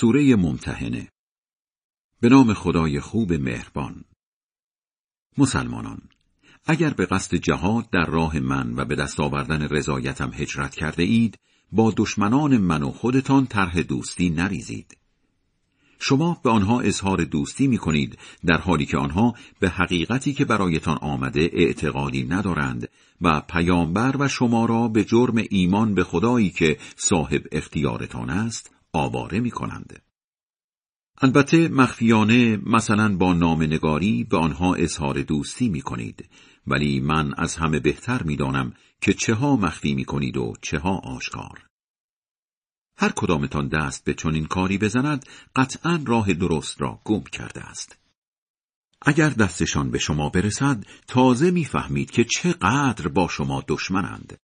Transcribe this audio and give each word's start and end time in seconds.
سوره 0.00 0.36
ممتحنه. 0.36 1.08
به 2.20 2.28
نام 2.28 2.54
خدای 2.54 3.00
خوب 3.00 3.32
مهربان. 3.32 4.04
مسلمانان 5.38 5.98
اگر 6.66 6.90
به 6.90 7.06
قصد 7.06 7.36
جهاد 7.36 7.90
در 7.90 8.04
راه 8.04 8.38
من 8.40 8.74
و 8.76 8.84
به 8.84 8.94
دست 8.94 9.20
آوردن 9.20 9.62
رضایتم 9.62 10.32
هجرت 10.34 10.74
کرده 10.74 11.02
اید 11.02 11.38
با 11.72 11.94
دشمنان 11.96 12.56
من 12.58 12.82
و 12.82 12.90
خودتان 12.90 13.46
طرح 13.46 13.82
دوستی 13.82 14.30
نریزید. 14.30 14.96
شما 15.98 16.40
به 16.44 16.50
آنها 16.50 16.80
اظهار 16.80 17.24
دوستی 17.24 17.66
می 17.66 17.78
کنید 17.78 18.18
در 18.46 18.58
حالی 18.58 18.86
که 18.86 18.96
آنها 18.96 19.34
به 19.60 19.68
حقیقتی 19.68 20.32
که 20.32 20.44
برایتان 20.44 20.98
آمده 20.98 21.50
اعتقادی 21.52 22.24
ندارند 22.24 22.88
و 23.20 23.40
پیامبر 23.40 24.16
و 24.18 24.28
شما 24.28 24.66
را 24.66 24.88
به 24.88 25.04
جرم 25.04 25.44
ایمان 25.50 25.94
به 25.94 26.04
خدایی 26.04 26.50
که 26.50 26.78
صاحب 26.96 27.42
اختیارتان 27.52 28.30
است 28.30 28.73
آواره 28.94 29.40
می 29.40 29.50
کنند. 29.50 30.02
البته 31.18 31.68
مخفیانه 31.68 32.56
مثلا 32.56 33.16
با 33.16 33.32
نامنگاری 33.32 34.24
به 34.24 34.36
آنها 34.36 34.74
اظهار 34.74 35.22
دوستی 35.22 35.68
می 35.68 35.82
کنید 35.82 36.28
ولی 36.66 37.00
من 37.00 37.34
از 37.34 37.56
همه 37.56 37.80
بهتر 37.80 38.22
می 38.22 38.36
دانم 38.36 38.72
که 39.00 39.12
چه 39.12 39.34
ها 39.34 39.56
مخفی 39.56 39.94
می 39.94 40.04
کنید 40.04 40.36
و 40.36 40.52
چه 40.62 40.78
ها 40.78 40.98
آشکار. 40.98 41.66
هر 42.96 43.12
کدامتان 43.16 43.68
دست 43.68 44.04
به 44.04 44.14
چنین 44.14 44.46
کاری 44.46 44.78
بزند 44.78 45.26
قطعا 45.56 46.00
راه 46.06 46.32
درست 46.32 46.80
را 46.80 47.00
گم 47.04 47.22
کرده 47.22 47.60
است. 47.60 47.98
اگر 49.02 49.30
دستشان 49.30 49.90
به 49.90 49.98
شما 49.98 50.28
برسد 50.28 50.86
تازه 51.06 51.50
می‌فهمید 51.50 52.10
که 52.10 52.24
چقدر 52.24 53.08
با 53.08 53.28
شما 53.28 53.64
دشمنند. 53.68 54.38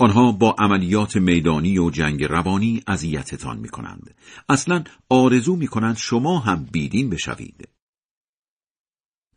آنها 0.00 0.32
با 0.32 0.56
عملیات 0.58 1.16
میدانی 1.16 1.78
و 1.78 1.90
جنگ 1.90 2.24
روانی 2.24 2.82
اذیتتان 2.86 3.58
می 3.58 3.68
کنند. 3.68 4.14
اصلا 4.48 4.84
آرزو 5.08 5.56
می 5.56 5.66
کنند 5.66 5.96
شما 5.96 6.38
هم 6.38 6.64
بیدین 6.72 7.10
بشوید. 7.10 7.68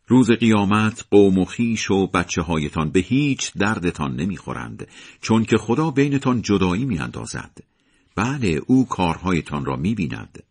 روز 0.06 0.30
قیامت 0.30 1.04
قوم 1.10 1.38
و 1.38 1.44
خیش 1.44 1.90
و 1.90 2.06
بچه 2.06 2.42
هایتان 2.42 2.90
به 2.90 3.00
هیچ 3.00 3.52
دردتان 3.52 4.16
نمی‌خورند 4.16 4.88
چون 5.20 5.44
که 5.44 5.58
خدا 5.58 5.90
بینتان 5.90 6.42
جدایی 6.42 6.84
می 6.84 6.98
اندازد. 6.98 7.58
بله 8.16 8.60
او 8.66 8.88
کارهایتان 8.88 9.64
را 9.64 9.76
می 9.76 9.94
بیند. 9.94 10.42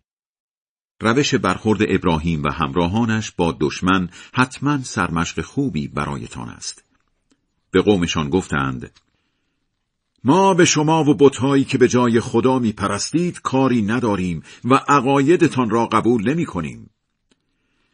روش 1.01 1.35
برخورد 1.35 1.79
ابراهیم 1.87 2.43
و 2.43 2.49
همراهانش 2.51 3.31
با 3.31 3.57
دشمن 3.59 4.09
حتما 4.33 4.83
سرمشق 4.83 5.41
خوبی 5.41 5.87
برایتان 5.87 6.49
است. 6.49 6.83
به 7.71 7.81
قومشان 7.81 8.29
گفتند 8.29 8.91
ما 10.23 10.53
به 10.53 10.65
شما 10.65 11.03
و 11.03 11.13
بتهایی 11.13 11.63
که 11.63 11.77
به 11.77 11.87
جای 11.87 12.19
خدا 12.19 12.59
می 12.59 12.71
پرستید 12.71 13.41
کاری 13.41 13.81
نداریم 13.81 14.43
و 14.65 14.73
عقایدتان 14.73 15.69
را 15.69 15.85
قبول 15.85 16.29
نمی 16.29 16.45
کنیم. 16.45 16.89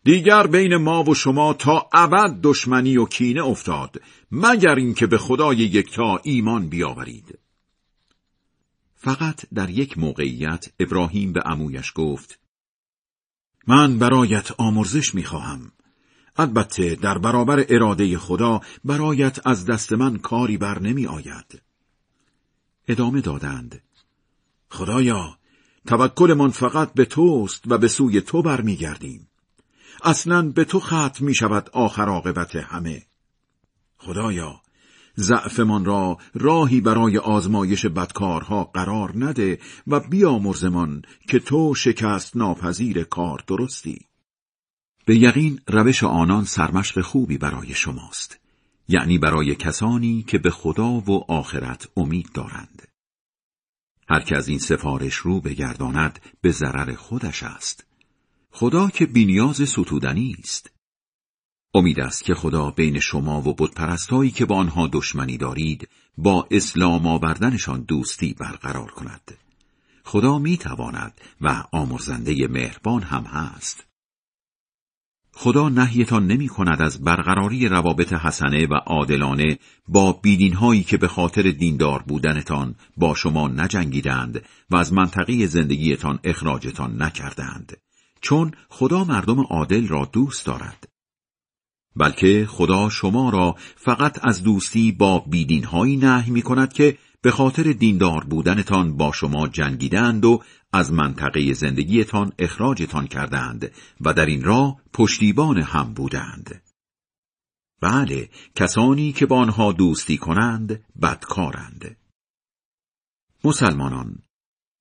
دیگر 0.03 0.47
بین 0.47 0.75
ما 0.75 1.03
و 1.03 1.15
شما 1.15 1.53
تا 1.53 1.89
ابد 1.93 2.39
دشمنی 2.43 2.97
و 2.97 3.05
کینه 3.05 3.45
افتاد 3.45 4.01
مگر 4.31 4.75
اینکه 4.75 5.07
به 5.07 5.17
خدای 5.17 5.57
یکتا 5.57 6.19
ایمان 6.23 6.69
بیاورید. 6.69 7.39
فقط 8.95 9.45
در 9.53 9.69
یک 9.69 9.97
موقعیت 9.97 10.65
ابراهیم 10.79 11.33
به 11.33 11.41
عمویش 11.41 11.91
گفت 11.95 12.39
من 13.67 13.99
برایت 13.99 14.51
آمرزش 14.57 15.15
می‌خواهم. 15.15 15.71
البته 16.37 16.95
در 16.95 17.17
برابر 17.17 17.65
اراده 17.69 18.17
خدا 18.17 18.61
برایت 18.85 19.47
از 19.47 19.65
دست 19.65 19.93
من 19.93 20.17
کاری 20.17 20.57
بر 20.57 20.79
نمی 20.79 21.07
آید. 21.07 21.66
ادامه 22.87 23.21
دادند. 23.21 23.81
خدایا 24.69 25.37
توکلمان 25.87 26.49
فقط 26.49 26.93
به 26.93 27.05
توست 27.05 27.63
و 27.67 27.77
به 27.77 27.87
سوی 27.87 28.21
تو 28.21 28.41
برمیگردیم. 28.41 29.27
اصلا 30.03 30.41
به 30.41 30.65
تو 30.65 30.79
ختم 30.79 31.25
می 31.25 31.35
شود 31.35 31.69
آخر 31.73 32.05
عاقبت 32.05 32.55
همه. 32.55 33.05
خدایا 33.97 34.61
ضعفمان 35.17 35.85
را 35.85 36.17
راهی 36.33 36.81
برای 36.81 37.17
آزمایش 37.17 37.85
بدکارها 37.85 38.63
قرار 38.63 39.11
نده 39.15 39.59
و 39.87 39.99
بیامرزمان 39.99 41.01
که 41.29 41.39
تو 41.39 41.75
شکست 41.75 42.37
ناپذیر 42.37 43.03
کار 43.03 43.43
درستی. 43.47 43.99
به 45.05 45.17
یقین 45.17 45.59
روش 45.67 46.03
آنان 46.03 46.45
سرمشق 46.45 47.01
خوبی 47.01 47.37
برای 47.37 47.73
شماست. 47.73 48.39
یعنی 48.87 49.17
برای 49.17 49.55
کسانی 49.55 50.23
که 50.23 50.37
به 50.37 50.49
خدا 50.49 50.89
و 50.89 51.31
آخرت 51.31 51.87
امید 51.97 52.31
دارند. 52.33 52.87
هر 54.09 54.19
که 54.19 54.37
از 54.37 54.47
این 54.47 54.59
سفارش 54.59 55.15
رو 55.15 55.41
بگرداند 55.41 56.19
به 56.41 56.51
ضرر 56.51 56.95
خودش 56.95 57.43
است. 57.43 57.85
خدا 58.51 58.89
که 58.89 59.05
بینیاز 59.05 59.69
ستودنی 59.69 60.35
است. 60.39 60.71
امید 61.73 61.99
است 61.99 62.23
که 62.23 62.35
خدا 62.35 62.71
بین 62.71 62.99
شما 62.99 63.41
و 63.41 63.53
بتپرستایی 63.53 64.31
که 64.31 64.45
با 64.45 64.55
آنها 64.55 64.87
دشمنی 64.87 65.37
دارید 65.37 65.89
با 66.17 66.47
اسلام 66.51 67.07
آوردنشان 67.07 67.81
دوستی 67.81 68.33
برقرار 68.33 68.91
کند. 68.91 69.37
خدا 70.03 70.39
می 70.39 70.57
تواند 70.57 71.21
و 71.41 71.63
آمرزنده 71.71 72.47
مهربان 72.47 73.03
هم 73.03 73.23
هست. 73.23 73.86
خدا 75.39 75.69
نهیتان 75.69 76.27
نمی 76.27 76.47
کند 76.47 76.81
از 76.81 77.03
برقراری 77.03 77.67
روابط 77.67 78.13
حسنه 78.13 78.67
و 78.67 78.73
عادلانه 78.73 79.59
با 79.87 80.13
بیدین 80.13 80.53
هایی 80.53 80.83
که 80.83 80.97
به 80.97 81.07
خاطر 81.07 81.41
دیندار 81.41 82.03
بودنتان 82.07 82.75
با 82.97 83.15
شما 83.15 83.47
نجنگیدند 83.47 84.41
و 84.69 84.75
از 84.75 84.93
منطقی 84.93 85.47
زندگیتان 85.47 86.19
اخراجتان 86.23 87.01
نکردند. 87.01 87.77
چون 88.21 88.51
خدا 88.69 89.03
مردم 89.03 89.39
عادل 89.39 89.87
را 89.87 90.09
دوست 90.13 90.45
دارد. 90.45 90.89
بلکه 91.95 92.45
خدا 92.49 92.89
شما 92.89 93.29
را 93.29 93.55
فقط 93.75 94.25
از 94.25 94.43
دوستی 94.43 94.91
با 94.91 95.19
بیدین 95.19 95.63
هایی 95.63 95.97
نهی 95.97 96.31
می 96.31 96.41
کند 96.41 96.73
که 96.73 96.97
به 97.21 97.31
خاطر 97.31 97.63
دیندار 97.63 98.23
بودنتان 98.23 98.97
با 98.97 99.11
شما 99.11 99.47
جنگیدند 99.47 100.25
و 100.25 100.43
از 100.73 100.93
منطقه 100.93 101.53
زندگیتان 101.53 102.31
اخراجتان 102.39 103.07
کردند 103.07 103.71
و 104.01 104.13
در 104.13 104.25
این 104.25 104.43
راه 104.43 104.81
پشتیبان 104.93 105.57
هم 105.57 105.93
بودند. 105.93 106.61
بله، 107.81 108.29
کسانی 108.55 109.11
که 109.11 109.25
با 109.25 109.37
آنها 109.37 109.71
دوستی 109.71 110.17
کنند 110.17 110.83
بدکارند. 111.01 111.97
مسلمانان 113.43 114.19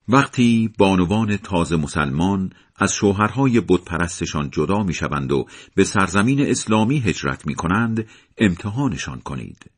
وقتی 0.09 0.73
بانوان 0.79 1.37
تازه 1.37 1.77
مسلمان 1.77 2.53
از 2.77 2.93
شوهرهای 2.93 3.61
بتپرستشان 3.61 4.51
جدا 4.51 4.83
می‌شوند 4.83 5.33
و 5.33 5.47
به 5.75 5.85
سرزمین 5.85 6.41
اسلامی 6.41 6.99
هجرت 6.99 7.47
می 7.47 7.55
کنند 7.55 8.09
امتحانشان 8.39 9.21
کنید. 9.21 9.71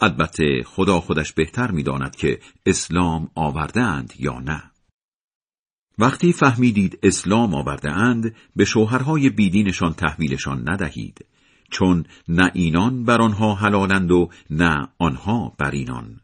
البته 0.00 0.62
خدا 0.66 1.00
خودش 1.00 1.32
بهتر 1.32 1.70
می‌داند 1.70 2.16
که 2.16 2.40
اسلام 2.66 3.30
آوردهاند 3.34 4.12
یا 4.18 4.38
نه. 4.38 4.70
وقتی 5.98 6.32
فهمیدید 6.32 6.98
اسلام 7.02 7.54
آورده 7.54 7.90
اند 7.90 8.34
به 8.56 8.64
شوهرهای 8.64 9.30
بیدینشان 9.30 9.92
تحویلشان 9.92 10.68
ندهید 10.68 11.26
چون 11.70 12.04
نه 12.28 12.50
اینان 12.54 13.04
بر 13.04 13.22
آنها 13.22 13.54
حلالند 13.54 14.10
و 14.10 14.30
نه 14.50 14.88
آنها 14.98 15.54
بر 15.58 15.70
اینان. 15.70 16.20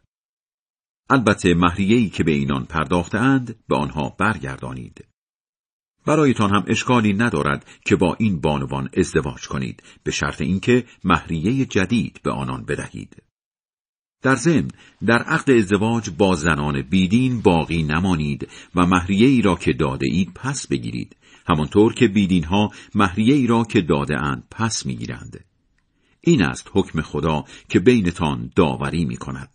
البته 1.10 1.54
مهریه‌ای 1.54 2.08
که 2.08 2.24
به 2.24 2.32
اینان 2.32 2.64
پرداختهاند 2.64 3.56
به 3.68 3.76
آنها 3.76 4.16
برگردانید. 4.18 5.04
برایتان 6.06 6.50
هم 6.50 6.64
اشکالی 6.66 7.12
ندارد 7.12 7.66
که 7.84 7.96
با 7.96 8.16
این 8.18 8.40
بانوان 8.40 8.90
ازدواج 8.96 9.48
کنید 9.48 9.82
به 10.04 10.10
شرط 10.10 10.40
اینکه 10.40 10.84
مهریه 11.04 11.64
جدید 11.66 12.20
به 12.22 12.30
آنان 12.30 12.64
بدهید. 12.64 13.22
در 14.22 14.36
ضمن 14.36 14.68
در 15.06 15.22
عقد 15.22 15.50
ازدواج 15.50 16.10
با 16.10 16.34
زنان 16.34 16.82
بیدین 16.82 17.40
باقی 17.40 17.82
نمانید 17.82 18.48
و 18.74 18.86
مهریه 18.86 19.28
ای 19.28 19.42
را 19.42 19.54
که 19.54 19.72
داده 19.72 20.06
اید 20.10 20.32
پس 20.34 20.66
بگیرید. 20.66 21.16
همانطور 21.46 21.94
که 21.94 22.08
بیدین 22.08 22.44
ها 22.44 22.70
مهریه 22.94 23.34
ای 23.34 23.46
را 23.46 23.64
که 23.64 23.80
داده 23.80 24.20
اند 24.20 24.44
پس 24.50 24.86
می‌گیرند. 24.86 25.44
این 26.20 26.42
است 26.42 26.70
حکم 26.72 27.00
خدا 27.00 27.44
که 27.68 27.80
بینتان 27.80 28.50
داوری 28.56 29.04
می 29.04 29.16
کند 29.16 29.48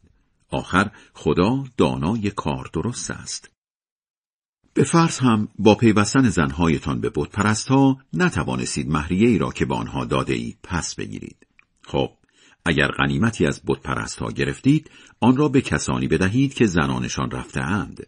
آخر 0.50 0.92
خدا 1.14 1.64
دانای 1.78 2.32
کار 2.32 2.70
درست 2.74 3.12
است. 3.12 3.52
به 4.74 4.84
فرض 4.84 5.20
هم 5.20 5.48
با 5.60 5.76
پیوستن 5.76 6.30
زنهایتان 6.30 7.02
به 7.02 7.10
بود 7.10 7.30
پرست 7.30 7.68
ها 7.68 7.98
نتوانستید 8.14 8.90
مهریه 8.90 9.30
ای 9.30 9.38
را 9.38 9.52
که 9.52 9.66
به 9.66 9.76
آنها 9.76 10.06
داده 10.06 10.34
اید 10.34 10.58
پس 10.64 10.96
بگیرید. 10.96 11.48
خب 11.82 12.10
اگر 12.66 12.88
غنیمتی 12.88 13.46
از 13.46 13.62
بت 13.66 13.86
ها 14.20 14.32
گرفتید 14.32 14.92
آن 15.20 15.38
را 15.38 15.48
به 15.48 15.62
کسانی 15.62 16.08
بدهید 16.08 16.54
که 16.54 16.66
زنانشان 16.66 17.32
رفته 17.32 17.62
اند. 17.62 18.08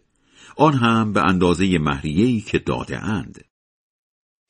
آن 0.56 0.74
هم 0.74 1.12
به 1.12 1.22
اندازه 1.22 1.78
مهریه‌ای 1.78 2.40
که 2.40 2.58
داده 2.58 3.04
اند. 3.04 3.44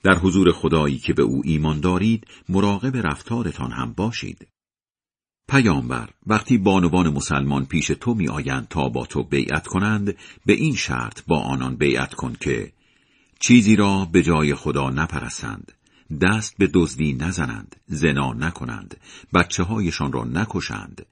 در 0.02 0.14
حضور 0.14 0.52
خدایی 0.52 0.98
که 0.98 1.12
به 1.12 1.22
او 1.22 1.42
ایمان 1.44 1.80
دارید 1.80 2.26
مراقب 2.48 3.06
رفتارتان 3.06 3.72
هم 3.72 3.92
باشید. 3.92 4.48
پیامبر 5.48 6.08
وقتی 6.26 6.58
بانوان 6.58 7.08
مسلمان 7.08 7.66
پیش 7.66 7.86
تو 7.86 8.14
می 8.14 8.28
آیند 8.28 8.68
تا 8.68 8.88
با 8.88 9.06
تو 9.06 9.22
بیعت 9.22 9.66
کنند 9.66 10.16
به 10.46 10.52
این 10.52 10.74
شرط 10.74 11.20
با 11.26 11.40
آنان 11.40 11.76
بیعت 11.76 12.14
کن 12.14 12.36
که 12.40 12.72
چیزی 13.40 13.76
را 13.76 14.04
به 14.04 14.22
جای 14.22 14.54
خدا 14.54 14.90
نپرستند 14.90 15.72
دست 16.20 16.56
به 16.58 16.70
دزدی 16.74 17.12
نزنند 17.12 17.76
زنا 17.86 18.32
نکنند 18.32 18.96
بچه 19.34 19.62
هایشان 19.62 20.12
را 20.12 20.24
نکشند. 20.24 21.06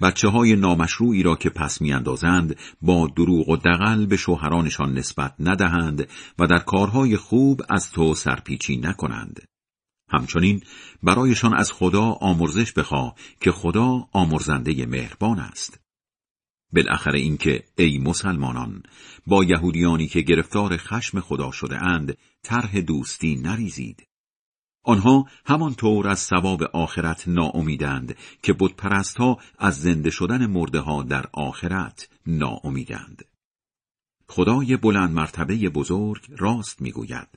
بچه 0.00 0.28
های 0.28 0.56
نامشروعی 0.56 1.22
را 1.22 1.36
که 1.36 1.50
پس 1.50 1.80
میاندازند 1.80 2.56
با 2.82 3.06
دروغ 3.16 3.48
و 3.48 3.56
دقل 3.56 4.06
به 4.06 4.16
شوهرانشان 4.16 4.98
نسبت 4.98 5.34
ندهند 5.38 6.08
و 6.38 6.46
در 6.46 6.58
کارهای 6.58 7.16
خوب 7.16 7.62
از 7.70 7.90
تو 7.90 8.14
سرپیچی 8.14 8.76
نکنند. 8.76 9.42
همچنین 10.08 10.62
برایشان 11.02 11.54
از 11.54 11.72
خدا 11.72 12.02
آمرزش 12.02 12.72
بخواه 12.72 13.14
که 13.40 13.52
خدا 13.52 14.08
آمرزنده 14.12 14.86
مهربان 14.86 15.38
است. 15.38 15.80
بالاخره 16.72 17.18
اینکه 17.18 17.64
ای 17.78 17.98
مسلمانان 17.98 18.82
با 19.26 19.44
یهودیانی 19.44 20.06
که 20.06 20.20
گرفتار 20.20 20.76
خشم 20.76 21.20
خدا 21.20 21.50
شده 21.50 21.82
اند 21.82 22.16
طرح 22.42 22.80
دوستی 22.80 23.34
نریزید. 23.34 24.06
آنها 24.84 25.26
همانطور 25.46 26.08
از 26.08 26.18
ثواب 26.18 26.62
آخرت 26.62 27.28
ناامیدند 27.28 28.16
که 28.42 28.54
ها 29.18 29.38
از 29.58 29.80
زنده 29.80 30.10
شدن 30.10 30.46
مرده 30.46 30.80
ها 30.80 31.02
در 31.02 31.26
آخرت 31.32 32.08
ناامیدند. 32.26 33.24
خدای 34.28 34.76
بلند 34.76 35.10
مرتبه 35.14 35.68
بزرگ 35.68 36.26
راست 36.38 36.82
می‌گوید. 36.82 37.28